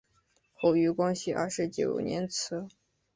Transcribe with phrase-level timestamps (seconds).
[0.55, 2.67] 后于光绪二十九年祠。